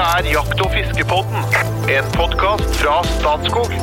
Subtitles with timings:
[0.00, 1.42] Dette er Jakt- og fiskepodden,
[1.92, 3.74] en podkast fra Statskog.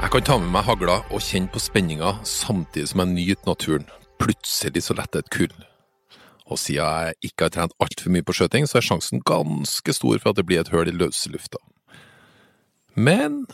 [0.00, 3.86] Jeg kan ta med meg hagla og kjenne på spenninga samtidig som jeg nyter naturen.
[4.18, 5.54] Plutselig så letter et kull.
[6.50, 10.18] Og siden jeg ikke har trent altfor mye på skjøting, så er sjansen ganske stor
[10.18, 11.62] for at det blir et høl i løslufta.
[12.98, 13.44] Men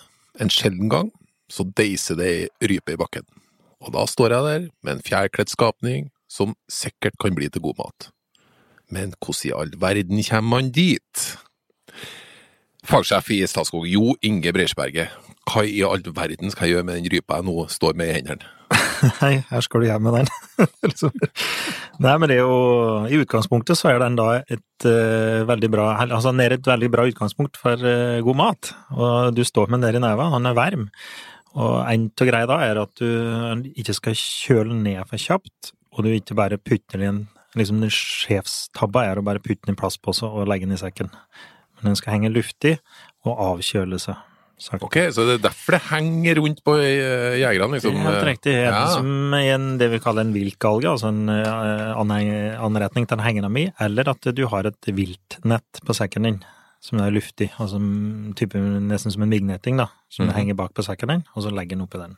[0.40, 1.12] en sjelden gang
[1.52, 3.28] så deiser det ei rype i bakken.
[3.84, 7.84] Og da står jeg der med en fjærkledd skapning som sikkert kan bli til god
[7.84, 8.14] mat.
[8.94, 11.24] Men hvordan i all verden kommer man dit?
[12.88, 15.12] Fagsjef i Statskog, Jo Inge Breisberget.
[15.48, 18.16] Hva i all verden skal jeg gjøre med den rypa jeg nå står med i
[18.18, 18.54] hendene?
[19.22, 20.30] Nei, her skal du hjem med den.
[22.04, 25.86] Nei, men det er jo I utgangspunktet så er den da et uh, veldig bra
[26.04, 28.72] Altså den er et veldig bra utgangspunkt for uh, god mat.
[28.96, 30.88] Og du står med den der i neva, han er varm.
[31.58, 36.04] Og en av greia da er at du ikke skal kjøle ned for kjapt, og
[36.04, 37.24] du ikke bare putter den i en
[37.58, 41.10] liksom Den sjefstabba er å bare putte den i plastpose og legge den i sekken.
[41.78, 42.78] Men den skal henge luftig
[43.26, 44.16] og avkjøle seg.
[44.58, 44.82] Sagt.
[44.82, 47.94] Ok, så det er derfor det henger rundt på eh, jegerne, liksom?
[48.02, 48.56] helt riktig.
[48.58, 48.88] Er Ja.
[48.90, 49.06] som
[49.38, 51.94] en, det vi kaller en viltgalge, altså en eh,
[52.58, 56.40] anretning til den hengende eller at du har et viltnett på sekken din,
[56.82, 57.78] som er luftig, altså
[58.34, 60.34] type, nesten som en vignetting, da, som Mhm.
[60.34, 62.16] henger bak på sekken din, og så legger den oppi den.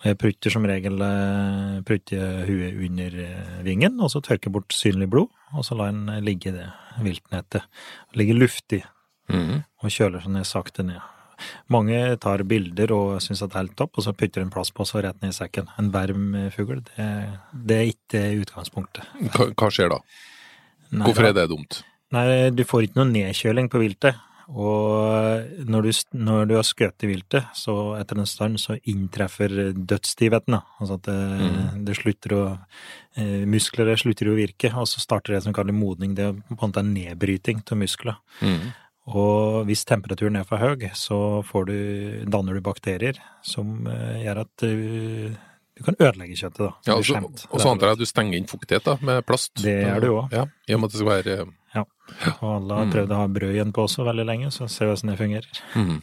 [0.00, 4.72] Og jeg prutter som regel eh, prutter huet under eh, vingen, og så tørker bort
[4.72, 6.68] synlig blod, og så lar den ligge i det
[7.04, 7.66] viltnettet.
[8.16, 8.80] Ligger luftig
[9.28, 9.60] mm.
[9.84, 11.04] og kjøler seg ned sakte ned.
[11.72, 15.04] Mange tar bilder og syns at det er helt topp, og så putter en plastpose
[15.04, 15.68] rett ned i sekken.
[15.80, 17.10] En varm fugl, det,
[17.52, 19.04] det er ikke utgangspunktet.
[19.34, 20.00] Hva, hva skjer da?
[20.90, 21.82] Nei, Hvorfor er det dumt?
[22.10, 22.26] Nei,
[22.56, 24.18] du får ikke noe nedkjøling på viltet.
[24.50, 30.56] Og når du, når du har skutt viltet, så etter en stund så inntreffer dødsstivheten.
[30.56, 30.62] da.
[30.80, 31.84] Altså at det, Mm.
[31.84, 32.58] det slutter å
[33.16, 36.14] eh, Muskler slutter å virke, og så starter det som kalles modning.
[36.14, 38.16] Det er på en måte en nedbryting av muskler.
[38.42, 38.72] Mm.
[39.06, 44.42] Og hvis temperaturen er for høy, så får du, danner du bakterier som eh, gjør
[44.44, 44.66] at
[45.80, 46.60] du, kan ødelegge kjøttet.
[46.60, 46.70] da.
[46.86, 49.24] Ja, Blir og så- og så antar jeg at du stenger inn fuktighet da, med
[49.26, 49.54] plast?
[49.64, 50.32] Det gjør du også.
[50.36, 51.84] Ja, I og med at det skal være Ja.
[52.42, 54.94] Og alle har prøvd å ha brød igjen på også veldig lenge, så ser vi
[54.94, 55.60] hvordan det fungerer.
[55.78, 56.02] Mm.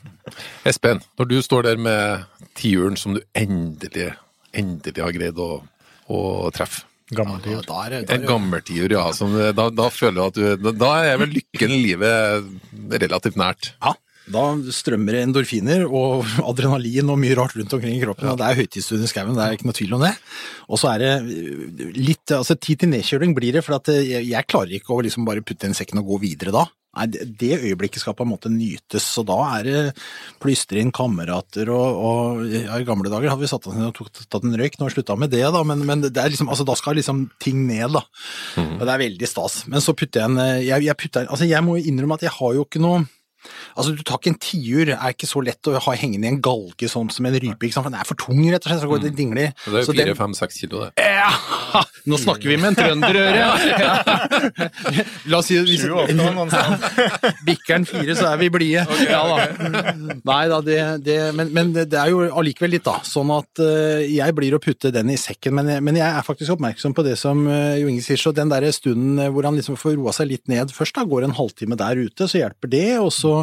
[0.65, 4.13] Espen, når du står der med tiuren som du endelig,
[4.53, 5.61] endelig har greid å,
[6.09, 7.63] å treffe Gammeltiur.
[7.67, 9.11] Ja, er, det- da En gammeltiur, tiur, ja.
[9.15, 12.43] Som, da, da føler du at du da- Da er vel lykken i livet
[12.91, 13.71] relativt nært.
[13.81, 13.93] ja,
[14.31, 14.43] da
[14.75, 18.29] strømmer det endorfiner og adrenalin og mye rart rundt omkring i kroppen.
[18.29, 18.37] Ja.
[18.39, 20.13] Det er høytidsstund i skauen, det er ikke noe tvil om det.
[20.67, 24.01] Og så er det øh, litt altså Tid til nedkjøling blir det, for at øh,
[24.01, 26.65] jeg, jeg klarer ikke å liksom bare putte inn sekken og gå videre da.
[26.97, 29.81] Nei, det, det øyeblikket skal på en måte nytes, så da er det
[30.41, 33.97] plystre inn kamerater og, og ja, I gamle dager hadde vi satt oss ned og
[33.99, 36.33] tok, tatt en røyk, nå har jeg slutta med det, da, men, men det er
[36.33, 38.01] liksom, altså, da skal liksom ting ned, da.
[38.79, 39.59] Og det er veldig stas.
[39.69, 42.33] Men så putter jeg en øh, jeg, jeg, putter, altså, jeg må innrømme at jeg
[42.39, 43.05] har jo ikke noe
[43.77, 46.41] Altså, du tar ikke en tiur, er ikke så lett å ha hengende i en
[46.41, 47.85] galge sånn som en rype, ikke sant?
[47.87, 49.51] for den er for tung, rett og slett, så går det dingler.
[49.63, 51.05] Så det er jo den- fire-fem-seks kilo, det.
[51.05, 51.29] Ja,
[52.09, 53.45] nå snakker vi med en trønderøre!
[55.31, 55.85] La oss si hvis
[57.47, 58.85] bikker den fire, så er vi blide.
[59.07, 59.93] Ja da.
[60.25, 62.97] Nei da, det, det men, men det er jo allikevel litt, da.
[63.07, 66.25] Sånn at uh, jeg blir å putte den i sekken, men, jeg- men jeg er
[66.27, 69.45] faktisk oppmerksom på det som uh, Jo Inge sier, så den der stunden eh, hvor
[69.47, 72.41] han liksom får roa seg litt ned først, da går en halvtime der ute, så
[72.41, 73.33] hjelper det, og så,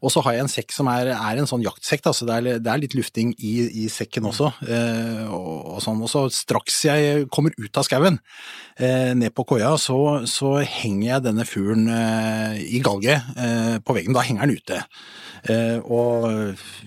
[0.00, 2.36] og så har jeg en sekk som er, er en sånn jaktsekk, da, så det
[2.36, 6.02] er, det er litt lufting i, i sekken også, eh, og, og sånn.
[6.04, 8.20] Og så straks jeg kommer ut av skauen,
[8.78, 9.98] eh, ned på koia, så,
[10.30, 14.16] så henger jeg denne fuglen eh, i galget eh, på veggen.
[14.16, 14.82] Da henger den ute.
[15.44, 16.24] Eh, og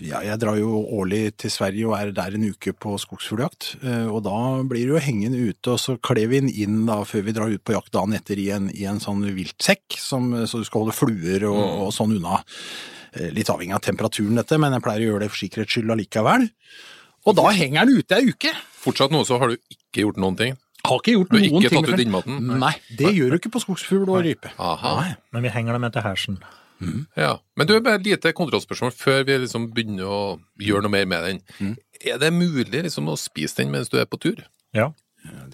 [0.02, 3.68] ja, jeg drar jo årlig til Sverige og er der en uke på skogsfugljakt.
[3.86, 4.34] Eh, og da
[4.66, 7.52] blir det jo hengende ute, og så kler vi den inn da før vi drar
[7.54, 10.82] ut på jakt dagen etter i en, i en sånn viltsekk, som, så du skal
[10.86, 12.40] holde fluer og, og sånn unna.
[13.14, 15.94] Eh, Litt avhengig av temperaturen dette, men jeg pleier å gjøre det for sikkerhets skyld
[15.94, 16.48] allikevel.
[17.28, 18.50] Og da henger den ute ei uke.
[18.82, 20.58] Fortsatt nå så har du ikke gjort noen ting.
[20.86, 21.84] Har ikke gjort Du har ikke ikke ting.
[21.86, 22.36] tatt ut innmaten?
[22.62, 24.50] Nei, det gjør du ikke på skogsfugl og rype.
[24.62, 24.92] Aha.
[25.02, 25.10] Nei.
[25.34, 26.38] Men vi henger dem etter hersen.
[27.18, 27.32] Ja.
[27.58, 30.20] Men du, bare et lite kontrollspørsmål før vi liksom begynner å
[30.62, 31.40] gjøre noe mer med den.
[31.58, 31.74] Mm.
[32.12, 34.44] Er det mulig liksom å spise den mens du er på tur?
[34.76, 34.92] Ja.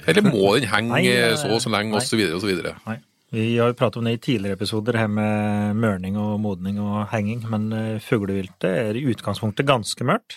[0.07, 1.09] Eller må den henge Nei,
[1.41, 2.75] så og så lenge, osv., og så videre og så videre?
[2.87, 2.99] Nei.
[3.35, 7.09] Vi har jo pratet om det i tidligere episoder, her med mørning og modning og
[7.11, 7.41] henging.
[7.51, 10.37] Men eh, fugleviltet er i utgangspunktet ganske mørkt.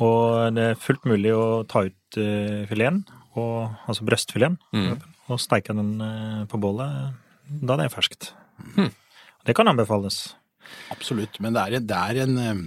[0.00, 3.02] Og det er fullt mulig å ta ut eh, fileten,
[3.36, 5.02] og, altså brøstfileten, Mm.
[5.28, 7.12] og steike den eh, på bålet
[7.44, 8.30] da det er ferskt.
[9.44, 10.34] Det kan anbefales.
[10.92, 12.62] Absolutt, men det er, det er en eh,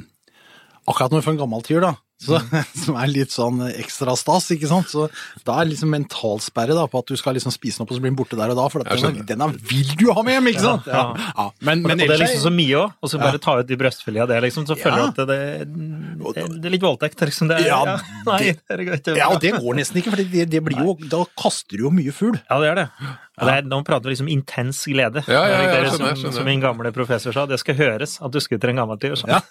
[0.87, 2.39] Akkurat når får en gammel tiur, da, Så,
[2.83, 4.89] som er litt sånn ekstra stas, ikke sant.
[4.89, 5.03] Så
[5.45, 8.01] da er liksom mentalsperre da, på at du skal liksom spise den opp, og så
[8.01, 8.65] blir den borte der og da.
[8.73, 9.69] For at den denne, skjønner.
[9.69, 10.87] vil du ha med hjem, ikke sant?
[10.89, 11.27] Ja, Ja.
[11.37, 11.45] ja.
[11.61, 13.77] Men, men og det er liksom så mye òg, og så bare ta ut de
[13.77, 14.65] brystfiletene av det, liksom.
[14.69, 15.11] Så føler Ja.
[15.13, 17.51] du at det, det, det er litt voldtekt, liksom.
[17.53, 17.97] Det er, Ja, ja,
[18.31, 18.65] nei, det-
[19.05, 19.21] det er.
[19.21, 21.93] Ja, og det går nesten ikke, for det, det blir jo, da kaster du jo
[21.93, 22.41] mye fugl.
[22.49, 22.89] Ja, det gjør det.
[23.37, 25.21] Og det er, nå prater vi liksom intens glede.
[25.29, 26.35] Ja, ja, ja, er jeg som, skjønner, jeg skjønner.
[26.39, 29.29] som min gamle professor sa, det skal høres at du skutter en gammel sånn.
[29.29, 29.41] Ja.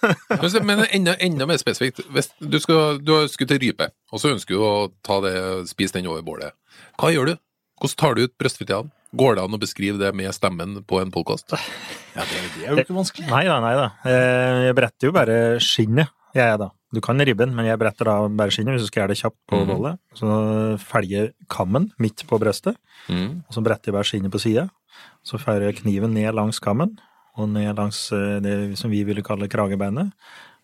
[0.66, 2.02] Men Men enda, enda mer spesifikt.
[2.10, 4.74] Hvis du, skal, du har skutt ei rype, og så ønsker du å
[5.06, 5.34] ta det,
[5.70, 6.54] spise den over bålet.
[7.00, 7.34] Hva gjør du?
[7.80, 8.92] Hvordan tar du ut brystfiletene?
[9.16, 11.54] Går det an å beskrive det med stemmen på en podkast?
[12.16, 13.28] Ja, det, det er jo ikke vanskelig.
[13.30, 13.86] Nei da, nei da.
[14.08, 16.70] Eh, Jeg bretter jo bare skinnet, jeg er da.
[16.94, 19.38] Du kan ribben, men jeg bretter da bare skinnet hvis du skal gjøre det kjapt
[19.50, 19.70] på mm.
[19.70, 20.00] bollet.
[20.16, 20.28] Så
[20.84, 23.44] felger kammen midt på brøstet, Mm.
[23.46, 24.64] og så bretter jeg bare skinnet på sida.
[25.22, 26.96] Så fører jeg kniven ned langs kammen,
[27.38, 30.10] og ned langs eh, det som vi ville kalle kragebeinet.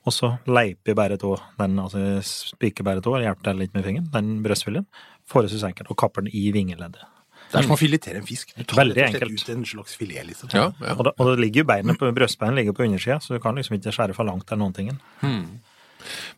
[0.02, 4.08] Og så leiper bare tå, den, altså spiker bare tå, hjelper deg litt med fingeren,
[4.10, 4.86] den brøstfileten,
[5.30, 7.04] forholdsvis enkelt, og kapper den i vingeleddet.
[7.52, 8.54] Det er som å filetere en fisk.
[8.56, 9.34] Du tar Veldig enkelt.
[9.36, 10.48] ut en slags filet, liksom.
[10.56, 10.94] Ja, ja.
[10.96, 13.54] Og, da, og det ligger jo beinet på brøstbeinet ligger på undersida, så du kan
[13.60, 14.88] liksom ikke skjære for langt eller noen ting.
[15.22, 15.60] Men,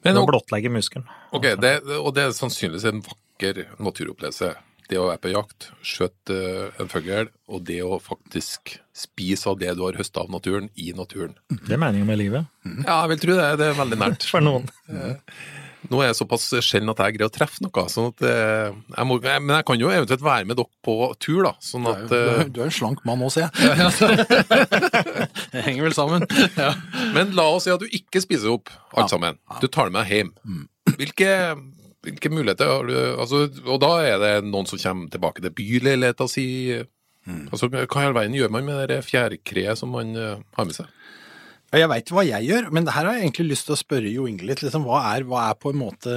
[0.03, 1.07] Du ok, blottlegger muskelen.
[1.63, 4.51] det, og det er sannsynligvis en vakker naturopplevelse.
[4.91, 9.59] Det å være på jakt, skjøte eh, en fugl, og det å faktisk spise av
[9.63, 11.35] det du har høsta av naturen, i naturen.
[11.51, 12.51] Det er meningen med livet.
[12.85, 13.51] Ja, jeg vil tro det.
[13.61, 14.27] Det er veldig nært.
[14.33, 14.69] For noen.
[15.93, 19.09] Nå er jeg såpass sjelden at jeg greier å treffe noe, sånn at eh, jeg
[19.09, 21.53] må, Men jeg kan jo eventuelt være med dere på tur, da.
[21.65, 23.51] Sånn er, at du, eh, er, du er en slank mann også, jeg.
[25.55, 26.25] Det henger vel sammen.
[26.57, 26.73] Ja.
[27.17, 29.41] Men la oss si at du ikke spiser opp alt sammen.
[29.61, 30.33] Du tar det med deg hjem.
[30.95, 31.31] Hvilke,
[32.05, 36.29] hvilke muligheter har du altså, Og da er det noen som kommer tilbake til byleiligheta
[36.31, 36.47] si.
[37.25, 40.77] Altså, hva i all verden gjør man med det fjærkreet som man eh, har med
[40.77, 40.91] seg?
[41.75, 44.29] Jeg veit hva jeg gjør, men her har jeg egentlig lyst til å spørre Jo
[44.31, 44.61] Inge litt.
[44.63, 46.13] Liksom, hva, er, hva er på en måte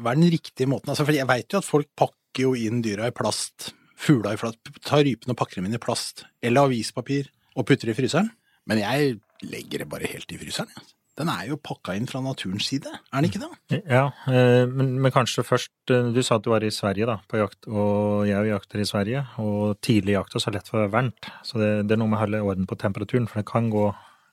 [0.00, 0.90] Hva er den riktige måten?
[0.90, 4.40] Altså, for jeg veit jo at folk pakker jo inn dyra i plast, fugla i
[4.40, 8.32] plast, tar rypene og pakker dem inn i plast, eller avispapir, og putter i fryseren.
[8.66, 9.14] Men jeg
[9.46, 10.72] legger det bare helt i fryseren.
[10.74, 10.88] jeg.
[11.16, 13.78] Den er jo pakka inn fra naturens side, er den ikke det?
[13.88, 17.16] Ja, eh, men, men kanskje først eh, Du sa at du var i Sverige da,
[17.24, 19.22] på jakt, og jeg jakter i Sverige.
[19.40, 22.24] Og tidlig jakt er så lett for varmt, så det, det er noe med å
[22.26, 23.88] holde orden på temperaturen, for det kan gå,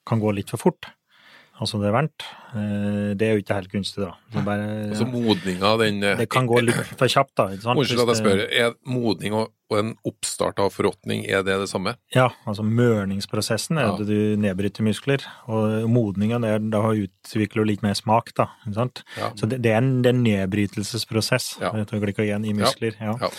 [0.10, 0.92] kan gå litt for fort.
[1.62, 2.24] Altså det er varmt.
[2.58, 4.14] Eh, Det er jo ikke helt gunstig, da.
[4.34, 7.46] Er bare, Altså modninga, den eh, det kan gå litt for kjapt, da.
[7.54, 8.42] Unnskyld at jeg spør.
[8.50, 11.96] Er modning og, en oppstart av forråtning, er det det samme?
[12.14, 13.94] Ja, altså mørningsprosessen er Ja.
[13.96, 18.50] at du nedbryter muskler, og modninga det er da utvikler du litt mer smak, da.
[18.68, 19.04] ikke sant?
[19.18, 19.32] Ja.
[19.34, 21.72] Så det, det er en, det er en nedbrytelsesprosess, Ja.
[21.72, 22.94] dette glykogen i muskler.
[23.00, 23.16] Ja.
[23.22, 23.30] Ja.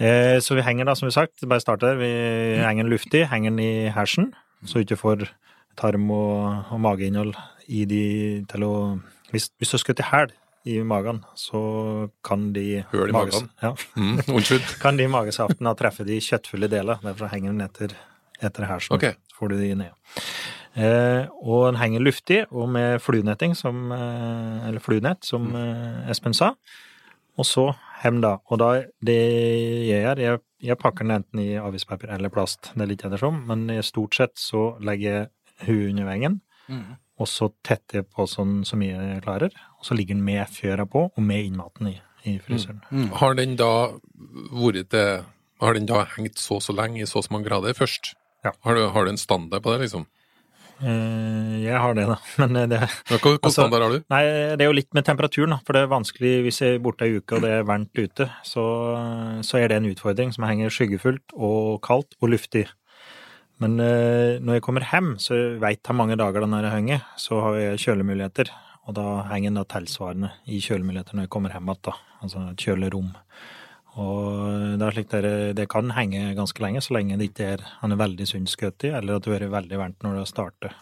[0.00, 2.08] Eh, så vi henger da, som vi sagt, bare starter vi
[2.60, 4.32] henger den luftig, henger den i hersen,
[4.64, 5.28] så du ikke får
[5.76, 7.34] tarm og, og mageinnhold
[7.70, 8.74] i de til å
[9.30, 10.32] Hvis, hvis du har skutt i hæl
[10.66, 13.46] i magen, så kan de Høl i magen?
[13.62, 14.66] Ja Mm, unnskyld.
[14.82, 16.98] kan de magesaftene treffe de kjøttfulle deler.
[17.04, 17.94] Derfor henger den etter,
[18.42, 18.96] etter hersen.
[18.98, 19.06] Ok.
[19.30, 20.18] Så får du de ned.
[20.76, 25.56] Eh, og den henger luftig og med fluenetting, som, eh, eller fluenett, som Mm.
[25.56, 26.52] eh, Espen sa.
[27.38, 28.36] Og så hem, da.
[28.50, 29.16] Og da, det
[29.88, 33.46] jeg gjør, jeg, jeg pakker den enten i avispapir eller plast, det er litt ettersom,
[33.46, 35.28] men stort sett så legger jeg
[35.66, 36.40] huet under vengen,
[37.20, 40.46] og så tetter jeg på sånn så mye jeg klarer, og så ligger den med
[40.54, 41.96] fjøra på, og med innmaten i,
[42.30, 42.80] i fryseren.
[43.20, 43.70] Har den da
[44.54, 45.24] vært til
[45.60, 48.14] Har den da hengt så og så lenge i så og så mange grader først?
[48.44, 48.54] Ja.
[48.64, 50.06] Har, du, har du en standard på det, liksom?
[50.80, 52.16] Eh, jeg har det, da.
[52.40, 52.78] Men eh, det,
[53.10, 54.04] Hvilken Altså- standard har du?
[54.08, 54.22] Nei,
[54.56, 55.58] det er jo litt med temperaturen, da.
[55.66, 58.30] For det er vanskelig hvis jeg er borte ei uke og det er varmt ute.
[58.48, 58.64] Så,
[59.44, 62.64] så er det en utfordring som henger skyggefullt og kaldt og luftig.
[63.60, 67.40] Men eh, når jeg kommer hjem, så veit jeg mange dager den jeg henger, så
[67.44, 68.52] har jeg kjølemuligheter.
[68.88, 72.04] Og da henger den tilsvarende i kjølemuligheter når jeg kommer hjem igjen.
[72.20, 73.10] Altså et kjølerom.
[74.00, 77.64] Og det er slik det, det kan henge ganske lenge, så lenge det ikke er
[77.82, 80.76] er veldig sunn skutt i, eller at du er veldig varmt når det starter.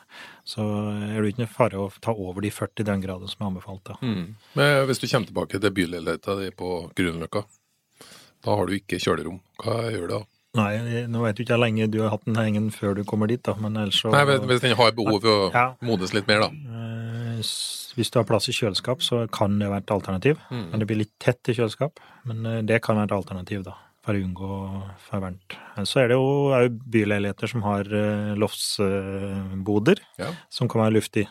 [0.44, 3.84] Så er det ikke noe fare å ta over de 40 døgngrader som er anbefalt.
[3.88, 3.96] da.
[4.02, 4.34] Mm.
[4.60, 7.46] Men hvis du kommer tilbake til byleiligheta di på Grünerløkka,
[8.44, 9.40] da har du ikke kjølerom.
[9.64, 10.22] Hva gjør du da?
[10.58, 13.30] Nei, nå vet du ikke hvor lenge du har hatt den hengen før du kommer
[13.30, 15.66] dit, da, men ellers så Nei, hvis- den har behov for å Ja.
[15.80, 16.50] modnes litt mer, da.
[16.50, 17.42] Eh,
[17.98, 20.38] Hvis du har plass i kjøleskap, så kan det være et alternativ.
[20.52, 20.70] Mm.
[20.70, 21.98] Men det blir litt tett i kjøleskap.
[22.24, 23.72] Men eh, det kan være et alternativ, da,
[24.04, 24.50] for å unngå
[25.08, 25.56] for varmt.
[25.86, 30.32] Så er det jo òg byleiligheter som har eh, loftsboder, Ja.
[30.50, 31.26] som kan være luftig.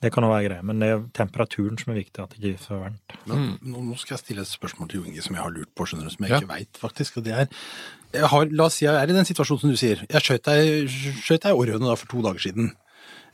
[0.00, 2.54] Det kan jo være greit, men det er temperaturen som er viktig, at det ikke
[2.56, 3.14] er for varmt.
[3.28, 5.68] Men nå, nå skal jeg stille et spørsmål til Jo Inge som jeg har lurt
[5.76, 6.38] på, skjønner du, som jeg Ja.
[6.40, 7.18] ikke veit, faktisk.
[7.20, 7.48] Og det er
[8.14, 10.00] jeg har, La oss si jeg er i den situasjonen som du sier.
[10.08, 12.72] Jeg skjøt ei skjøt ei orrhøne for to dager siden.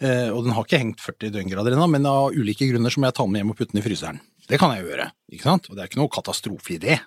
[0.01, 3.07] Eh, og den har ikke hengt 40 døgngrader ennå, men av ulike grunner så må
[3.09, 4.19] jeg ta den med hjem og putte den i fryseren.
[4.51, 5.71] Det kan jeg gjøre, ikke sant?
[5.71, 6.99] og det er ikke noe katastrofe i det.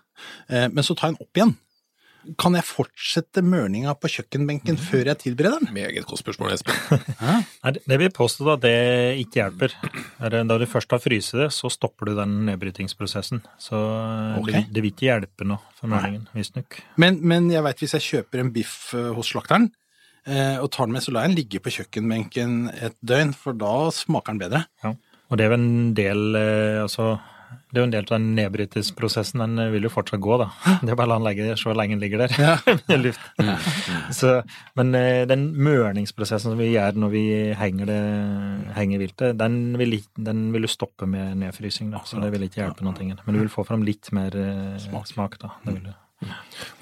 [0.49, 1.53] Eh, Men så tar jeg den opp igjen.
[2.37, 5.73] Kan jeg fortsette mørninga på kjøkkenbenken før jeg tilbereder den?
[5.73, 6.75] Meget godt spørsmål, Espen.
[7.63, 8.73] Nei, det- det vil påstå at det
[9.23, 9.73] ikke hjelper.
[10.19, 13.41] Er Da du først har fryst det, så stopper du den nedbrytingsprosessen.
[13.57, 13.79] Så
[14.39, 14.51] okay.
[14.59, 16.79] Det, det vil ikke hjelpe noe for mørningen, visstnok.
[16.97, 19.69] Men, men jeg veit hvis jeg kjøper en biff eh, hos slakteren,
[20.27, 23.53] eh, og tar den med, så lar jeg den ligge på kjøkkenbenken et døgn, for
[23.57, 24.65] da smaker den bedre.
[24.83, 24.93] Ja.
[25.29, 27.13] Og det er jo en del eh, altså
[27.69, 29.41] det er jo en del av den nedbrytelsesprosessen.
[29.43, 30.47] Den vil jo fortsatt gå, da.
[30.81, 32.79] Det er bare å la den ligge så lenge den ligger der.
[32.89, 33.21] i luft.
[34.17, 34.31] Så,
[34.79, 37.23] men eh, den mørningsprosessen som vi gjør når vi
[37.59, 37.99] henger, det,
[38.77, 41.91] henger viltet, den vil, den vil du stoppe med nedfrysing.
[41.93, 42.01] Da.
[42.09, 42.95] Så det vil ikke hjelpe noe.
[43.25, 44.35] Men du vil få fram litt mer
[44.81, 45.37] smak, smak.
[45.41, 45.53] da.
[45.65, 46.33] Det vil du.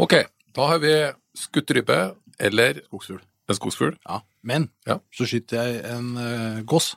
[0.01, 0.17] Ok,
[0.57, 0.93] da har vi
[1.37, 1.99] skutt rype,
[2.39, 3.21] eller Skogsfugl.
[3.49, 3.95] en skogsfugl.
[4.07, 4.21] Ja.
[4.47, 4.99] Men Ja.
[5.13, 6.93] så skyter jeg en uh, gås.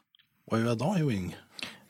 [0.49, 1.31] Hva gjør jeg da, Jo Ing?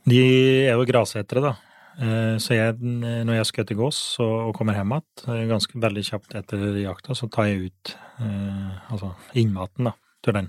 [0.09, 0.19] De
[0.67, 1.53] er jo grasetere, da.
[2.01, 6.05] Eh, Så jeg, når jeg skal til gås og kommer hjem igjen, eh, ganske veldig
[6.07, 9.93] kjapt etter jakta, så tar jeg ut eh, altså innmaten da,
[10.25, 10.49] til den.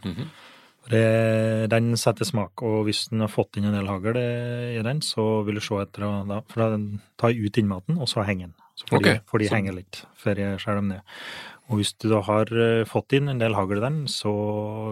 [0.92, 4.84] det, den setter smak, og hvis den har fått inn en del hagl eh, i
[4.86, 6.80] den, så vil du se etter å da, For da
[7.22, 8.56] tar jeg ut innmaten, og så henger den.
[8.80, 11.02] Så får, de, Ok, får de så- henge litt før jeg skjærer dem ned.
[11.72, 14.32] Og hvis du da har eh, fått inn en del hagl i den, så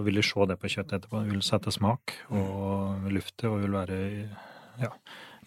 [0.03, 1.23] vil du se det på kjøttet etterpå.
[1.23, 3.97] Det vil sette smak og lufte og vil være
[4.79, 4.91] ja.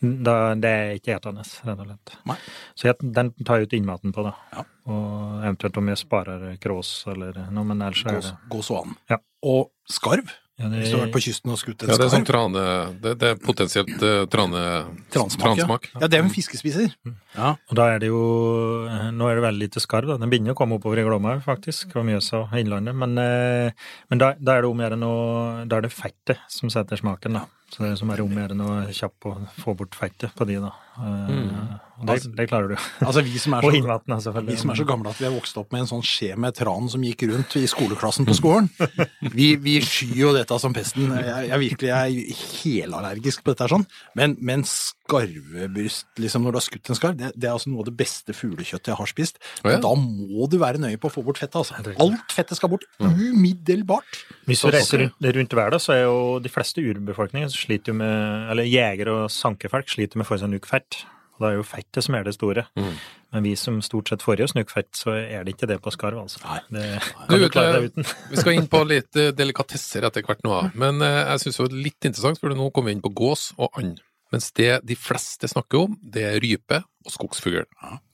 [0.02, 2.14] Da, det er ikke etende, rett og slett.
[2.26, 2.36] Nei.
[2.74, 4.32] Så jeg, den tar jeg ut innmaten på, da.
[4.50, 4.64] Ja.
[4.90, 8.96] Og eventuelt om jeg sparer krås eller noe, men ellers er det gås og and.
[9.12, 9.20] Ja.
[9.46, 10.32] Og skarv.
[10.60, 11.94] Ja, det, Hvis du har vært på kysten og skutt en skarv.
[11.94, 12.64] Ja, det er sånn trane...
[13.02, 14.64] Det, det er potensielt uh, trane...
[15.14, 15.64] Transmak, ja.
[15.64, 15.88] transmak.
[15.94, 16.92] Ja, det er jo en fiskespiser.
[17.32, 17.54] Ja.
[17.56, 18.20] Og da er det jo
[19.16, 20.18] Nå er det veldig lite skarv, da.
[20.20, 22.98] Den begynner å komme oppover i Glomma, faktisk, og Mjøsa og Innlandet.
[23.00, 26.44] Men, eh, men da, da er det om å gjøre noe Da er det fettet
[26.52, 27.46] som setter smaken, da.
[27.72, 30.44] Så det er som er om å gjøre noe kjapt å få bort fettet på
[30.48, 30.74] de, da.
[30.98, 32.76] Eh, og det, det klarer du.
[33.06, 33.64] Altså, vi som er
[34.24, 36.34] så Vi som er så gamle at vi har vokst opp med en sånn skje
[36.40, 38.70] med tran som gikk rundt i skoleklassen på skolen.
[39.32, 41.12] Vi, vi skyr jo dette som pesten.
[41.14, 43.84] Jeg, jeg virkelig er helallergisk på dette her sånn.
[44.18, 47.84] Men, men skarvebryst, liksom når du har skutt en skarv, det, det er altså noe
[47.84, 49.40] av det beste fuglekjøttet jeg har spist.
[49.62, 49.70] Ja.
[49.70, 51.78] Men da må du være nøye på å få bort fettet, altså.
[52.02, 54.20] Alt fettet skal bort umiddelbart.
[54.50, 58.50] Hvis du reiser rundt, rundt verden, så er jo de fleste urbefolkninger sliter jo med
[58.52, 61.02] Eller jegere og sankefolk sliter med å få i seg nok fett.
[61.32, 62.66] Og det er jo fettet som er det store.
[63.32, 65.90] Men vi som stort sett får i oss snukkfett, så er det ikke det på
[65.94, 66.42] skarv, altså.
[66.44, 66.58] Nei.
[66.68, 68.08] Det kan du du klare deg uten.
[68.30, 71.64] vi skal inn på litt eh, delikatesser etter hvert nå, men eh, jeg syns det
[71.64, 74.02] var litt interessant, for nå kommer vi inn på gås og and.
[74.32, 77.64] Mens det de fleste snakker om, det er rype og skogsfugl.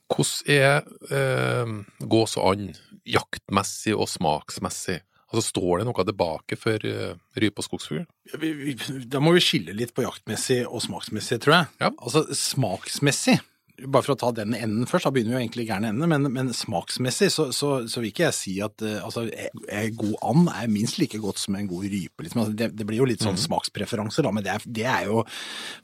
[0.09, 1.75] Hvordan er eh,
[2.15, 5.01] gås og and jaktmessig og smaksmessig?
[5.29, 8.05] Altså Står det noe tilbake for eh, rype og skogsfugl?
[9.09, 11.71] Da må vi skille litt på jaktmessig og smaksmessig, tror jeg.
[11.83, 11.91] Ja.
[11.93, 13.37] Altså smaksmessig,
[13.87, 16.07] bare for å ta den enden først, da begynner vi jo egentlig i gæren ende,
[16.09, 19.89] men, men smaksmessig så, så, så vil ikke jeg si at eh, altså, eh, eh,
[19.95, 22.25] god and er minst like godt som en god rype.
[22.25, 22.43] Liksom.
[22.43, 25.23] Altså, det, det blir jo litt sånn smakspreferanser, da, men det er, det er jo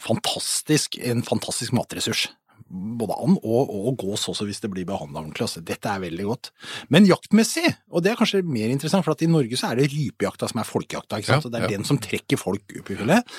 [0.04, 2.28] fantastisk, en fantastisk matressurs.
[2.66, 5.46] Både an og, og gås også, hvis det blir behandla ordentlig.
[5.46, 6.50] Altså, dette er veldig godt.
[6.94, 9.92] Men jaktmessig, og det er kanskje mer interessant, for at i Norge så er det
[9.94, 11.20] rypejakta som er folkejakta.
[11.22, 11.46] ikke sant?
[11.46, 11.72] Ja, det er ja.
[11.76, 13.36] den som trekker folk opp i hullet.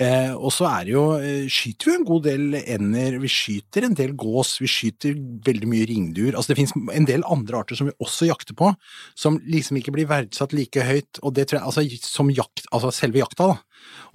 [0.00, 3.86] Eh, og så er det jo, eh, skyter vi en god del ender, vi skyter
[3.86, 6.32] en del gås, vi skyter veldig mye ringduer.
[6.34, 8.72] Altså det finnes en del andre arter som vi også jakter på,
[9.18, 12.92] som liksom ikke blir verdsatt like høyt, og det tror jeg, altså som jakt, altså
[12.94, 13.60] selve jakta da.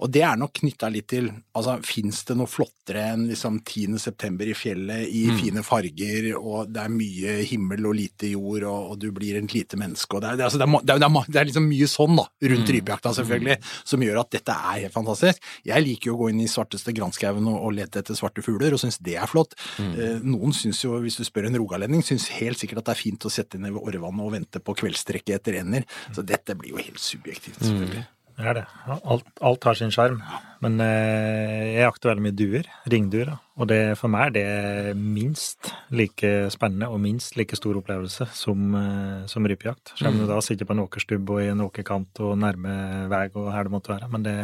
[0.02, 3.96] Og det er nok knytta litt til altså Fins det noe flottere enn liksom 10.
[4.00, 8.92] september i fjellet i fine farger, og det er mye himmel og lite jord, og,
[8.92, 11.40] og du blir et lite menneske og Det er, altså, det er, det er, det
[11.40, 13.56] er, liksom mye sånn da, rundt rypejakta, selvfølgelig,
[13.92, 15.48] som gjør at dette er helt fantastisk.
[15.66, 18.76] Jeg liker jo å gå inn i svarteste granskauen og, og lete etter svarte fugler,
[18.76, 19.56] og syns det er flott.
[19.82, 23.04] Eh, noen syns jo, hvis du spør en rogalending, syns helt sikkert at det er
[23.04, 25.88] fint å sette ned ved Orrevannet og vente på kveldstrekket etter ender.
[26.12, 28.06] Så dette blir jo helt subjektivt, selvfølgelig.
[28.36, 28.66] Det er det.
[28.92, 30.18] Alt, alt har sin sjarm.
[30.60, 32.68] Men eh, jeg jakter veldig mye duer.
[32.92, 33.30] Ringduer.
[33.30, 33.36] da.
[33.56, 38.74] Og det, for meg er det minst like spennende og minst like stor opplevelse som,
[38.76, 39.94] eh, som rypejakt.
[39.96, 42.76] Selv om du da sitter på en åkerstubb og i en åkerkant og nærme
[43.12, 44.12] vei og her det måtte være.
[44.12, 44.36] Men det,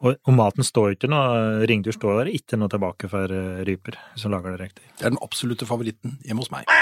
[0.00, 3.62] og, og maten står jo ikke noe Ringduer står der ikke noe tilbake for eh,
[3.68, 4.88] ryper, hvis du lager det riktig.
[4.96, 6.72] Det er den absolutte favoritten hjemme hos meg.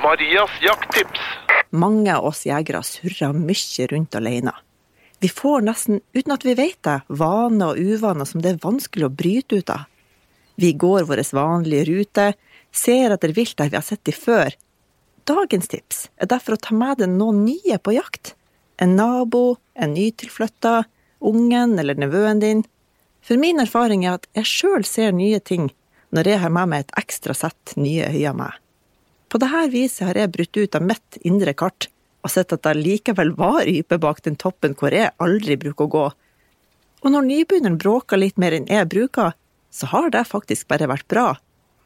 [0.00, 1.30] Marias jakttips.
[1.74, 4.54] Mange av oss jegere surrer mye rundt alene.
[5.20, 9.04] Vi får nesten, uten at vi vet det, vaner og uvaner som det er vanskelig
[9.04, 9.84] å bryte ut av.
[10.60, 12.26] Vi går vår vanlige rute,
[12.72, 14.56] ser etter vilt der vi har sett de før.
[15.28, 18.34] Dagens tips er derfor å ta med deg noen nye på jakt.
[18.80, 20.86] En nabo, en nytilflytta,
[21.20, 22.64] ungen eller nevøen din.
[23.20, 25.68] For min erfaring er at jeg sjøl ser nye ting
[26.16, 28.56] når jeg har med meg et ekstra sett nye øyne med.
[29.30, 32.76] På dette viset har jeg brutt ut av mitt indre kart og sett at det
[32.78, 36.06] likevel var rype bak den toppen hvor jeg aldri bruker å gå.
[37.00, 39.32] Og når nybegynneren bråker litt mer enn jeg bruker,
[39.70, 41.32] så har det faktisk bare vært bra,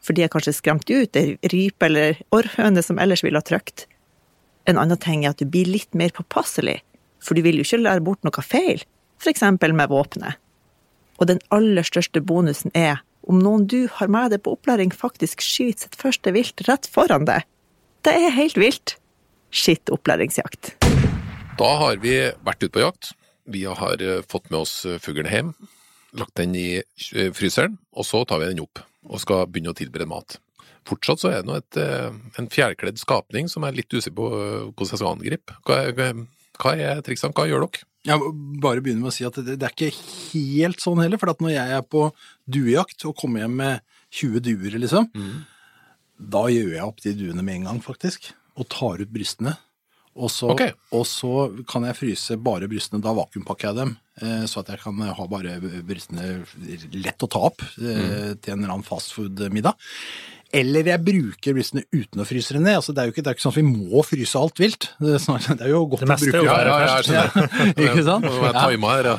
[0.03, 3.85] for de har kanskje skremt ut ei rype eller orrhøne som ellers ville ha trykt.
[4.65, 6.81] En annen ting er at du blir litt mer påpasselig,
[7.21, 8.83] for du vil jo ikke lære bort noe feil,
[9.21, 10.41] for eksempel med våpenet.
[11.21, 15.41] Og den aller største bonusen er om noen du har med deg på opplæring faktisk
[15.41, 17.45] skyter sitt første vilt rett foran deg.
[18.05, 18.97] Det er helt vilt.
[19.53, 20.75] Skitt opplæringsjakt.
[21.55, 23.13] Da har vi vært ute på jakt.
[23.45, 25.53] Vi har eh, fått med oss eh, fuglen hjem,
[26.17, 29.77] lagt den i eh, fryseren, og så tar vi den opp og skal begynne å
[29.77, 30.39] tilberede mat.
[30.85, 31.77] Fortsatt så er det nå et,
[32.37, 35.55] en fjærkledd skapning som jeg er litt usikker på hvordan jeg skal angripe.
[35.65, 36.19] Hva er,
[36.61, 37.33] hva er triksene?
[37.37, 37.87] Hva gjør dere?
[38.05, 41.21] Jeg bare begynner med å si at det, det er ikke helt sånn heller.
[41.21, 42.03] For at når jeg er på
[42.45, 45.09] duejakt og kommer hjem med 20 duer, liksom,
[46.35, 48.29] da gjør jeg opp de duene med en gang, faktisk.
[48.55, 49.55] Og tar ut brystene.
[50.15, 50.71] Og så, okay.
[50.95, 53.01] og så kan jeg fryse bare brystene.
[53.03, 53.89] Da vakuumpakker jeg dem,
[54.23, 56.45] eh, så at jeg kan ha bare brystene
[56.95, 58.39] lett å ta opp mm.
[58.39, 59.75] til en eller annen fastfood-middag.
[60.55, 62.77] Eller jeg bruker brystene uten å fryse dem ned.
[62.79, 64.87] Altså, det, er jo ikke, det er ikke sånn at vi må fryse alt vilt.
[65.03, 66.93] Det er, snart, det er jo godt Det å er bruke jo Ja, ja, ja,
[66.95, 67.57] jeg skjønner.
[67.85, 68.27] Ikke sant?
[68.29, 68.91] Må jeg Ja.
[68.95, 69.17] her, ja.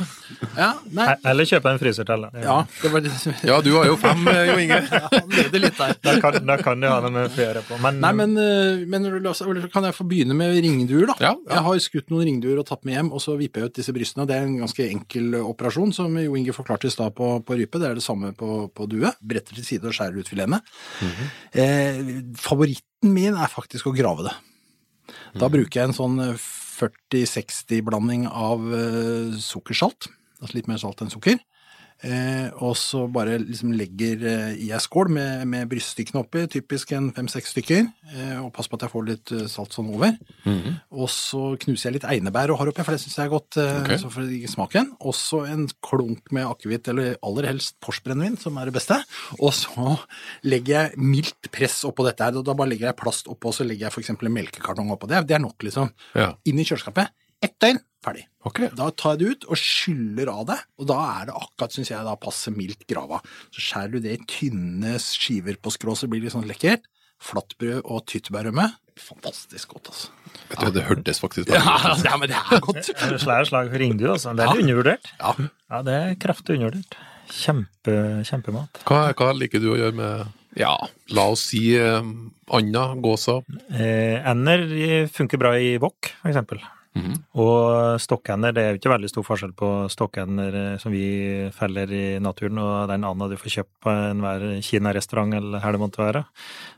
[0.57, 2.25] Ja, nei, Eller kjøpe en fryser til.
[2.43, 3.13] ja, det var det.
[3.47, 4.79] Ja, du har jo fem, eh, Jo Inge.
[4.97, 5.93] Ja, han leder litt der.
[6.03, 7.79] Da kan, da kan du ha noe med flere på.
[7.85, 11.17] Men, Nei, men, eh, men eller kan jeg få begynne med ringduer, da?
[11.23, 11.53] Ja, ja.
[11.59, 13.95] Jeg har skutt noen ringduer og tatt med hjem, og så vipper jeg ut disse
[13.95, 14.27] brystene.
[14.29, 17.81] Det er en ganske enkel operasjon, som Jo Inge forklarte i stad på, på rype.
[17.83, 19.13] Det er det samme på, på due.
[19.21, 20.63] Bretter til side og skjærer ut filetene.
[21.53, 22.01] Eh,
[22.41, 24.37] favoritten min er faktisk å grave det.
[25.39, 31.13] Da bruker jeg en sånn eh, 40-60-blanding av eh, sukkersalt, altså litt mer salt enn
[31.13, 31.39] sukker.
[32.05, 36.93] Eh, og så bare liksom legger eh, i ei skål med, med bryststykkene oppi, typisk
[36.93, 40.13] en fem-seks stykker, eh, og pass på at jeg får litt eh, salt sånn over.
[40.93, 43.59] Og så knuser jeg litt einebær og har oppi, for det syns jeg er godt,
[43.63, 43.93] eh, Ok.
[44.03, 44.93] så for smaken.
[45.01, 49.01] Og så en klunk med akevitt, eller aller helst Porsbrennevin, som er det beste.
[49.41, 49.99] Og så
[50.45, 53.57] legger jeg mildt press oppå dette her, og da bare legger jeg plast oppå, og
[53.57, 55.09] så legger jeg eksempel en melkekartong oppå.
[55.09, 55.91] Det, det er nok, liksom.
[56.15, 56.35] Ja.
[56.45, 57.09] Inn i kjøleskapet.
[57.45, 58.25] Ett døgn, ferdig.
[58.47, 58.71] Okay.
[58.79, 61.91] Da tar jeg det ut og skyller av det, og da er det akkurat, syns
[61.91, 63.19] jeg, da passe mildt grava.
[63.55, 66.87] Så skjærer du det i tynne skiver på skrå, så blir det litt sånn lekkert.
[67.27, 68.69] Flatbrød og tyttebærrømme.
[69.01, 70.09] Fantastisk godt, altså.
[70.51, 72.05] Vet du, det hørtes faktisk veldig Ja, ut.
[72.07, 72.91] ja, men det er godt.
[73.03, 74.33] Eller slag, slag for ringdu, altså.
[74.37, 74.63] Det er Ja.
[74.63, 75.11] undervurdert.
[75.21, 75.35] Ja.
[75.71, 76.97] Ja, det er kraftig undervurdert.
[77.33, 78.81] Kjempe, kjempemat.
[78.87, 80.77] Hva, hva liker du å gjøre med Ja,
[81.13, 82.01] la oss si eh,
[82.57, 83.43] anda, gåsa.
[83.77, 86.63] Eh, ender funker bra i wok, for eksempel.
[86.97, 87.17] Mhm.
[87.37, 91.91] Og stokkender, det er jo ikke veldig stor forskjell på stokkender eh, som vi feller
[91.93, 96.01] i naturen, og den anda du får kjøpt på enhver kinarestaurant eller her det måtte
[96.01, 96.25] være.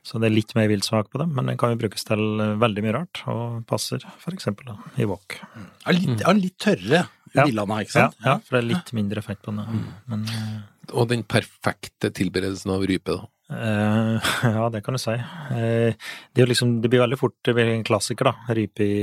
[0.02, 2.24] Så det er litt mer viltsmak på dem, men den kan jo brukes til
[2.58, 5.38] veldig mye rart, og passer for eksempel da, i wok.
[5.86, 7.44] Er litt, er litt tørre Ja.
[7.44, 8.14] villanda, ikke sant?
[8.24, 9.84] ja, for det er litt mindre fett på den.
[10.08, 10.60] Men eh,
[10.96, 13.26] Og den perfekte tilberedelsen av rype, da.
[13.48, 15.14] Eh, ja, det kan du si.
[15.16, 15.92] Uh,
[16.36, 18.54] det, liksom, det blir veldig fort det blir en klassiker, da.
[18.56, 18.96] Rype i,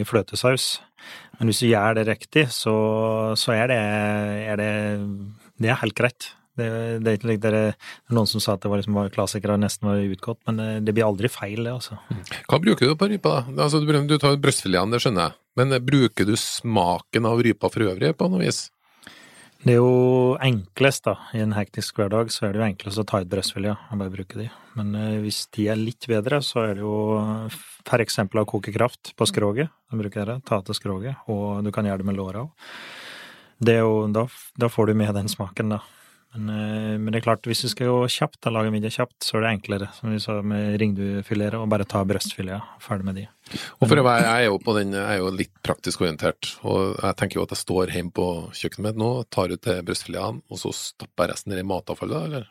[0.00, 0.76] i fløtesaus.
[1.38, 2.74] Men hvis du gjør det riktig, så,
[3.38, 3.80] så er, det,
[4.52, 4.72] er det
[5.60, 6.32] Det er helt greit.
[6.56, 6.66] Det,
[7.04, 7.50] er ikke like
[8.16, 10.78] noen som sa at det var liksom var klassikere og nesten var utgått, men eh,
[10.80, 11.98] det blir aldri feil, det, altså.
[12.48, 13.42] Hva bruker du på rypa?
[13.50, 13.66] da?
[13.66, 15.38] Altså, du, du tar brystfiletene, det skjønner jeg.
[15.56, 18.66] Men bruker du smaken av rypa for øvrig på noe vis?
[19.64, 21.16] Det er jo enklest, da.
[21.34, 24.12] I en hektisk hverdag så er det jo enklest å ta ut brystfilet og bare
[24.12, 24.50] bruke de.
[24.76, 26.96] Men eh, hvis de er litt bedre, så er det jo
[27.86, 29.72] for eksempel å koke kraft på skroget.
[29.90, 30.38] Da bruker det.
[30.46, 32.70] Ta til skroget, og du kan gjøre det med låra òg.
[33.66, 34.26] Da,
[34.60, 35.80] da får du med den smaken, da.
[36.34, 39.18] Men, eh, men det er klart, hvis du skal gå kjapt, da lage middag kjapt,
[39.24, 42.64] så er det enklere, som vi sa med ringduefileter, og bare ta brystfileter.
[42.82, 43.26] Ferdig med de.
[43.80, 46.50] Og for å være, jeg er jo på den, jeg er jo litt praktisk orientert,
[46.66, 50.44] og jeg tenker jo at jeg står hjemme på kjøkkenet mitt nå, tar ut brystfiletene,
[50.50, 52.50] og så stapper jeg resten i matavfallet, eller?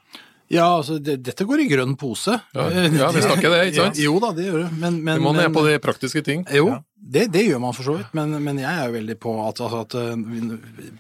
[0.54, 2.36] Ja, altså, det, dette går i grønn pose.
[2.54, 3.98] Ja, ja, vi snakker det, ikke sant?
[3.98, 4.68] Ja, jo da, det gjør det.
[4.78, 6.44] Men, men, må ned på de praktiske ting.
[6.54, 9.34] Jo, det, det gjør man for så vidt, men, men jeg er jo veldig på
[9.42, 10.54] at, altså at uh,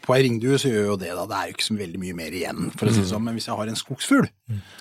[0.06, 1.28] på ei ringdue så gjør jo det, da.
[1.30, 3.26] Det er jo ikke så veldig mye mer igjen, for å si det sånn.
[3.26, 4.30] Men hvis jeg har en skogsfugl,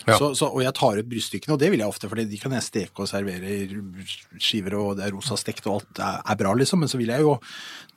[0.04, 0.18] Ja.
[0.20, 2.52] så, så, og jeg tar ut bryststykkene, og det vil jeg ofte, for de kan
[2.56, 6.40] jeg steke og servere i skiver, og det er rosa stekt, og alt er, er
[6.40, 6.84] bra, liksom.
[6.84, 7.38] Men så vil jeg jo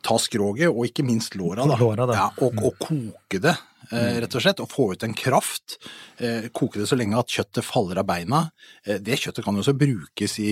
[0.08, 1.80] ta skroget, og ikke minst låra, da.
[1.80, 2.20] Låra, da.
[2.22, 5.78] Ja, og, og koke det eh, rett og slett, og få ut en kraft.
[6.17, 8.47] Eh, koke det så lenge at kjøttet faller av beina.
[8.86, 10.52] Eh, det kjøttet kan jo også brukes i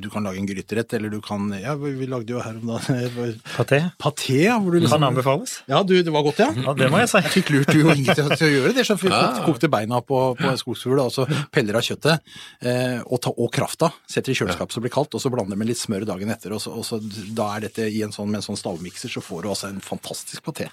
[0.00, 3.40] Du kan lage en gryterett, eller du kan Ja, vi lagde jo her om dagen
[3.58, 5.58] Paté paté, ja, hvor du liksom kan anbefales.
[5.70, 6.50] Ja, du, det var godt, ja.
[6.56, 7.20] Ja, det må jeg si.
[7.24, 9.12] Jeg fikk lurt jo Inge til, til å gjøre det, så vi
[9.44, 12.34] kokte, beina på, på en skogsfugl, og så peller av kjøttet,
[12.64, 15.58] eh, og, ta, og krafta, setter i kjøleskapet så det blir kaldt, og så blander
[15.60, 17.00] med litt smør dagen etter, og så, og så
[17.36, 19.82] da er dette i en sånn, med en sånn stavmikser, så får du altså en
[19.84, 20.70] fantastisk paté.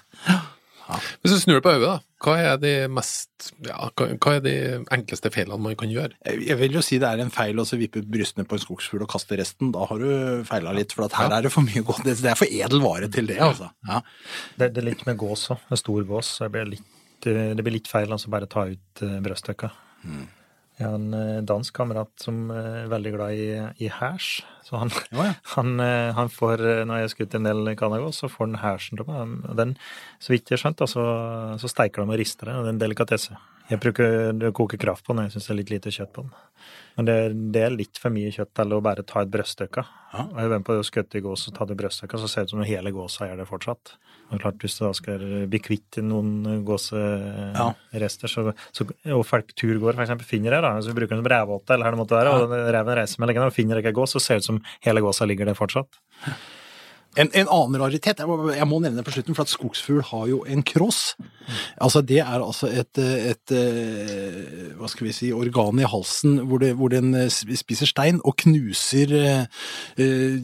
[1.22, 2.00] Hvis du snur det på hodet.
[2.22, 4.54] Hva er de mest ja, hva, hva er de
[4.94, 6.14] enkleste feilene man kan gjøre?
[6.22, 9.02] Jeg vil jo si det er en feil å så vippe brystene på en skogsfugl
[9.06, 9.72] og kaste resten.
[9.74, 12.06] Da har du feila litt, for at her er det for mye godt.
[12.06, 13.72] Det er for edel vare til det, altså.
[13.88, 14.02] Ja.
[14.58, 15.64] Det, det er litt med gås òg.
[15.70, 16.36] en stor gås.
[16.44, 16.92] Det blir litt,
[17.26, 19.72] eh, det blir litt feil altså bare ta ut uh, brødstykka.
[20.82, 23.46] Jeg har en eh, dansk kamerat som eh, er veldig glad i,
[23.86, 24.30] i hæsj.
[24.66, 25.34] Så han, Ja, ja.
[25.54, 28.60] han, eh, han får, eh, når jeg har skutt en del kanagås, så får han
[28.62, 29.36] hæsjen til meg.
[29.58, 29.76] Den,
[30.22, 31.06] så vidt jeg har skjønt, så,
[31.62, 32.58] så steiker de og rister det.
[32.58, 33.38] Det er en delikatesse.
[33.72, 36.24] Jeg bruker å koke kraft på den, jeg syns det er litt lite kjøtt på
[36.26, 36.32] den.
[36.98, 37.16] Men det,
[37.54, 39.84] det er litt for mye kjøtt til å bare ta et brødstykke.
[40.12, 40.24] Ja.
[40.26, 42.44] Og jeg venter med på å skutte i gås og ta det brødstykket, så ser
[42.44, 43.94] det ut som hele gåsa gjør det fortsatt.
[44.28, 49.96] Og klart, Hvis du da skal bli kvitt noen gåserester, så, så, og folk turgåer
[49.96, 52.34] for eksempel finner det, da, så bruker den som revåte eller hva det måtte være,
[52.36, 54.64] og den reven reiser med leggene og finner ikke gås, så ser det ut som
[54.84, 56.02] hele gåsa ligger der fortsatt.
[57.20, 60.28] En, en annen raritet, jeg må, jeg må nevne på slutten, for at skogsfugl har
[60.30, 61.14] jo en kross.
[61.76, 66.62] Altså Det er altså et, et, et hva skal vi si, organ i halsen hvor,
[66.62, 69.44] det, hvor den eh, spiser stein og knuser eh,
[70.00, 70.40] eh,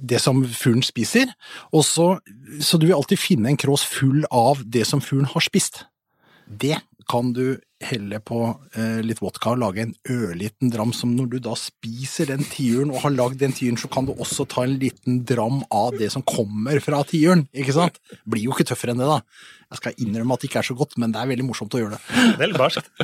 [0.00, 1.34] det, som fuglen spiser.
[1.72, 2.14] Og så,
[2.60, 5.84] så du vil alltid finne en kross full av det som fuglen har spist.
[6.48, 6.78] Det
[7.10, 11.38] kan du helle på eh, litt vodka og lage en ørliten dram, som når du
[11.44, 14.78] da spiser den tiuren og har lagd den tiuren, så kan du også ta en
[14.80, 17.96] liten dram av det som kommer fra tiuren, ikke sant?
[18.28, 19.18] Blir jo ikke tøffere enn det, da.
[19.70, 21.82] Jeg skal innrømme at det ikke er så godt, men det er veldig morsomt å
[21.82, 22.02] gjøre det.
[22.36, 22.86] Det er litt barskt.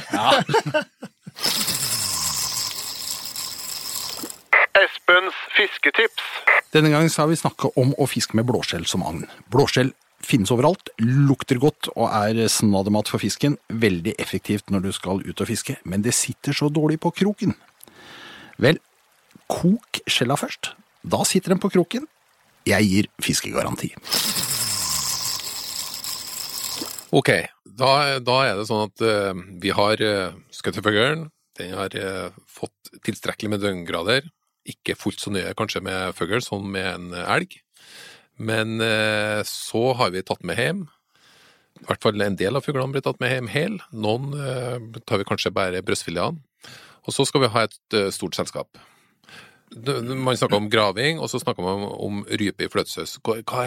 [4.77, 6.25] Espens fisketips.
[6.75, 9.23] Denne gangen skal vi snakke om å fiske med blåskjell som agn.
[9.53, 9.91] Blåskjell
[10.25, 13.59] finnes overalt, lukter godt og er snaddermat for fisken.
[13.69, 17.55] Veldig effektivt når du skal ut og fiske, men det sitter så dårlig på kroken.
[18.63, 18.81] Vel,
[19.51, 20.73] kok skjella først.
[21.07, 22.07] Da sitter den på kroken.
[22.67, 23.93] Jeg gir fiskegaranti.
[27.15, 27.31] Ok,
[27.63, 31.29] da, da er det sånn at uh, vi har uh, skuttefuglen.
[31.57, 34.27] Den har uh, fått tilstrekkelig med døgngrader.
[34.67, 37.61] Ikke fullt så nøye kanskje med fugl som med en elg.
[38.37, 40.85] Men eh, så har vi tatt med hjem.
[41.81, 43.79] I hvert fall en del av fuglene blir tatt med hjem hel.
[43.93, 46.43] Noen eh, tar vi kanskje bare brystfiletene.
[47.07, 48.81] Og så skal vi ha et eh, stort selskap.
[49.77, 53.19] Man snakker om graving, og så snakker man om, rype i fløtesaus.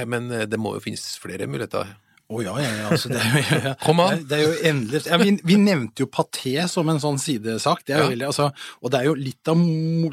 [0.08, 1.91] Men det må jo finnes flere muligheter.
[2.30, 2.89] Å ja, ja, ja.
[2.94, 3.72] Altså, det, er jo, ja.
[3.82, 4.20] Kom an.
[4.30, 7.82] Det, er jo endelig ja, vi, vi nevnte jo paté som en sånn sidesak.
[7.88, 8.52] Det er jo veldig, altså,
[8.84, 9.63] og det er jo litt av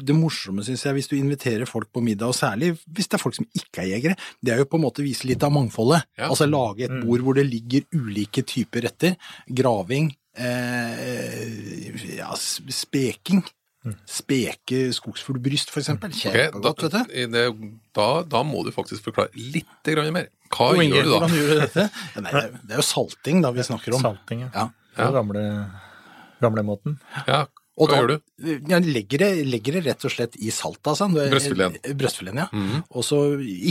[0.09, 3.21] det morsomme, syns jeg, hvis du inviterer folk på middag, og særlig hvis det er
[3.21, 4.17] folk som ikke er jegere.
[4.41, 6.09] Det er jo på en måte å vise litt av mangfoldet.
[6.25, 9.13] Altså lage et bord hvor det ligger ulike typer retter.
[9.61, 10.09] Graving,
[10.41, 13.45] eh, ja, speking.
[14.09, 16.11] Speke skogsfuglbryst, for eksempel.
[16.11, 17.37] Kjempegodt, da, vet du.
[17.37, 20.27] det, da, da må du faktisk forklare litt mer.
[20.53, 21.19] Hva Inge, gjør du da?
[21.19, 21.85] Hvordan gjør du dette?
[22.17, 24.03] Nei, det, er, det er jo salting da vi snakker om.
[24.05, 24.49] Salting, ja.
[24.55, 24.67] Ja.
[24.97, 25.43] Det er gamle,
[26.41, 26.97] gamle måten.
[27.27, 27.43] Ja,
[27.77, 28.17] Og hva da gjør du?
[28.69, 31.07] Ja, legger, det, legger det rett og slett i salt, altså.
[31.13, 31.95] Det- Brøstfileten.
[31.97, 32.47] Brøstfileten, ja.
[32.51, 32.83] Mhm.
[32.91, 33.21] Og så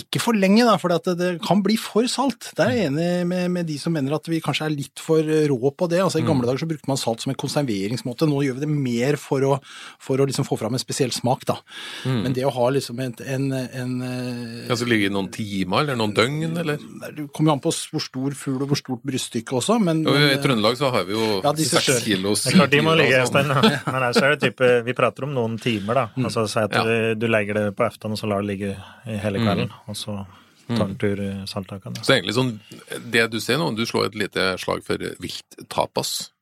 [0.01, 2.53] ikke for lenge, da, for det, det kan bli for salt.
[2.57, 5.23] Der er jeg enig med, med de som mener at vi kanskje er litt for
[5.23, 6.01] rå på det.
[6.01, 8.29] Altså I gamle gamle dager så brukte man salt som en konserveringsmåte.
[8.29, 9.57] Nå gjør vi det mer for å,
[10.03, 11.57] for å liksom få fram en spesiell smak, da.
[12.05, 15.85] Men det å ha liksom en, en, en eh, Ja, så ligger det noen timer
[15.85, 16.79] eller noen døgn, eller?
[17.16, 20.14] Det kommer jo an på hvor stor fugl og hvor stort bryststykke også, men, Jo,
[20.14, 22.97] I Trøndelag så har vi jo Ja, seks ja, kilos Det er klart de må
[22.99, 23.53] ligge en og sånn.
[24.03, 24.11] da.
[24.13, 26.07] Men er det type, vi prater om noen timer, da.
[26.25, 28.75] Altså Si at du, du legger det på eftan, og så lar det ligge
[29.07, 29.73] i hele kvelden.
[29.87, 30.19] Og så
[30.67, 32.03] tar en tur i saltakene.
[32.03, 32.57] Så egentlig sånn,
[33.13, 36.33] det du ser nå, du slår et lite slag for vilttapas.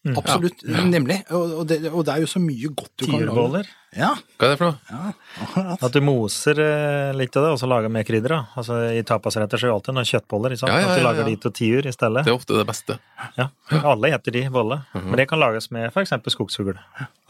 [0.00, 0.62] Ja, absolutt.
[0.64, 1.18] Nemlig.
[1.28, 3.60] Og, og, det, og det er jo så mye godt du kan lage.
[3.92, 4.78] Ja, Hva er det for noe?
[4.88, 5.74] ja.
[5.76, 8.32] At du moser eh, litt av det, og så lager med krydder.
[8.36, 8.40] da.
[8.60, 10.54] Altså I tapasretter så er det alltid noen kjøttboller.
[10.54, 10.72] ikke sant?
[10.72, 11.28] Ja, ja, At du lager ja.
[11.28, 12.22] de til tiur i stedet.
[12.24, 12.96] Det er ofte det beste.
[13.36, 13.50] Ja.
[13.82, 14.80] Alle heter de bolle.
[14.94, 16.14] Men det kan lages med f.eks.
[16.32, 16.78] skogsfugl.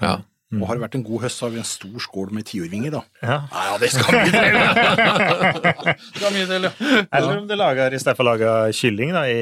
[0.04, 0.18] Ja.
[0.50, 2.90] Og har det vært en god høst, så har vi en stor skål med tiurvinger,
[2.90, 3.00] da.
[3.22, 3.36] Ja.
[3.54, 5.94] Ja, det skal mye til!
[6.16, 7.02] skal mye til, ja.
[7.18, 9.36] Eller om du lager, i stedet for å lage kylling da, i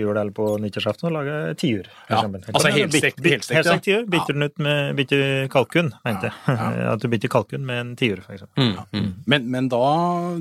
[0.00, 1.86] jul eller på nyttårsaften, og lager tiur.
[1.86, 2.42] for Ja, eksempel.
[2.50, 3.22] altså helstekt-
[3.54, 3.76] ja.
[3.78, 4.06] Tiur.
[4.10, 6.58] Bytter den ut med bytter kalkun, mente jeg.
[6.94, 8.58] At du bytter kalkun med en tiur, for eksempel.
[8.58, 9.12] Mm, mm.
[9.30, 9.84] Men, men da,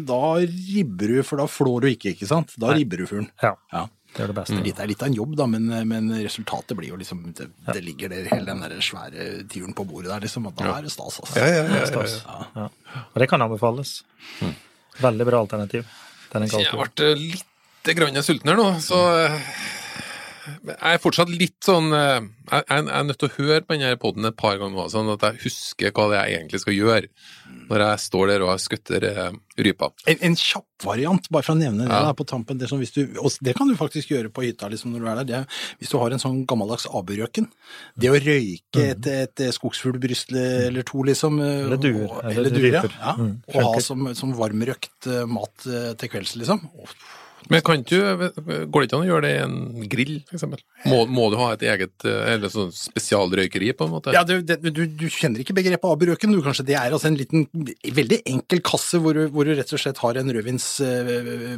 [0.09, 2.57] da ribber du, for da flår du ikke, ikke sant?
[2.57, 3.29] Da ribber du fuglen.
[3.45, 3.53] Ja.
[4.17, 4.57] Det er det beste.
[4.65, 7.83] Litt er litt av en jobb, da, men, men resultatet blir jo liksom Det, det
[7.85, 10.49] ligger der hele den der svære tiuren på bordet der, liksom.
[10.49, 11.37] At da er det stas, altså.
[11.37, 12.17] Ja, ja, ja, ja, Stas.
[12.57, 12.67] Ja.
[13.03, 13.99] Og det kan anbefales.
[14.97, 15.85] Veldig bra alternativ.
[16.33, 19.37] Den er Jeg ble litt grann sulten her nå, så eh,
[20.67, 23.77] jeg er fortsatt litt sånn eh, Jeg, jeg jeg er nødt til å høre på
[23.77, 26.75] denne poden et par ganger, sånn at jeg husker hva det er jeg egentlig skal
[26.77, 27.07] gjøre
[27.69, 29.89] når jeg står der og har skutter eh, rypa.
[30.07, 32.03] En, en kjapp variant, bare for å nevne det Ja.
[32.05, 32.59] der på tampen.
[32.61, 35.07] Det, som hvis du, og det kan du faktisk gjøre på hytta liksom, når du
[35.09, 35.27] er der.
[35.31, 37.49] Det, hvis du har en sånn gammeldags aburøken.
[37.97, 41.39] Det å røyke et, et, skogsfuglbryst eller to, liksom.
[41.41, 43.15] eh, Eller duer, eller Eller duer, ja.
[43.17, 46.67] Mm, Og ha som, som varmrøkt eh, mat eh, til kvelds, liksom.
[46.77, 46.91] Å,
[47.51, 47.97] Men kan du,
[48.67, 50.45] går det ikke an å gjøre det i en grill, f.eks.?
[50.89, 54.13] Må, må du ha et eget eh, eller sånn spesialrøykeri, på en måte?
[54.15, 56.67] Ja, du, det, du, du kjenner ikke begrepet aburøken, du kanskje.
[56.67, 57.47] Det er altså en liten,
[57.97, 61.13] veldig enkel kasse hvor du, hvor du rett og slett har en rødvins, eh,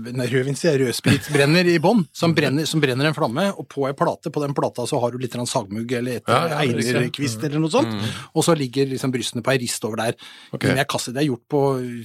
[0.10, 2.36] nei, rødvins, ja, rødspritbrenner i bånn, som,
[2.70, 5.38] som brenner en flamme, og på ei plate, på den plata så har du litt
[5.50, 7.94] sagmugg eller et Ja, einerkvist eller noe sånt,
[8.36, 10.18] og så ligger liksom brystene på ei rist over der.
[10.54, 10.74] Okay.
[10.74, 11.14] Med ei kasse.
[11.16, 11.62] Det er gjort på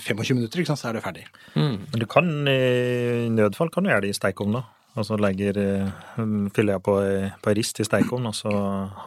[0.06, 1.26] 25 minutter, ikke sant, så er det ferdig.
[1.56, 4.64] Men du kan i nødfall kan du gjøre det i stekeovn, da.
[4.94, 5.88] Og så legger, eh,
[6.54, 8.50] fyller jeg på, ei- på rist i stekeovn, og så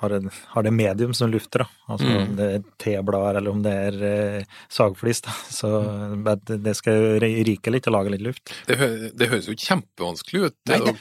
[0.01, 1.63] har det, har det medium som lufter.
[1.63, 1.67] da.
[1.87, 5.21] Altså om det er teblader eller om det er eh, sagflis.
[5.23, 5.31] da.
[5.47, 5.69] Så
[6.43, 8.51] det- det skal ryke litt og lage litt luft.
[8.67, 10.55] Det, hø det høres jo kjempevanskelig ut.
[10.67, 10.91] Nei, det, er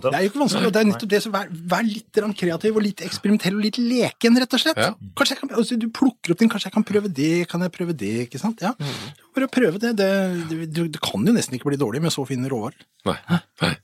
[0.00, 2.82] det er jo ikke vanskelig, det er nettopp det som vær, vær litt kreativ og
[2.88, 4.76] litt eksperimentell og litt leken, rett og slett.
[4.88, 4.94] Ja.
[5.20, 7.72] Kanskje jeg kan, altså, du plukker opp den kanskje jeg kan prøve det, kan jeg
[7.76, 8.56] prøve det, ikke sant?
[8.64, 8.72] Ja,
[9.38, 9.94] bare prøve det.
[9.98, 10.10] Det,
[10.50, 12.86] det, det, det kan jo nesten ikke bli dårlig med så fine råvarer.
[13.08, 13.18] Nei.
[13.62, 13.74] Nei.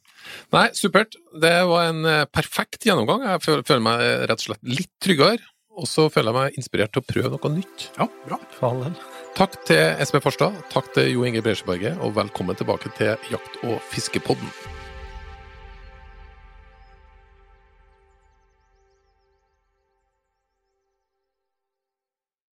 [0.54, 1.16] Nei, supert.
[1.40, 3.26] Det var en eh, perfekt gjennomgang.
[3.28, 5.42] Jeg føler, meg rett og slett litt tryggere.
[5.74, 7.88] Og så føler jeg meg inspirert til å prøve noe nytt.
[7.98, 8.38] Ja, bra.
[8.60, 8.86] For.
[9.34, 13.80] Takk til Espen Farstad, takk til Jo Inge Bresjeberget, og velkommen tilbake til Jakt- og
[13.90, 14.54] fiskepodden.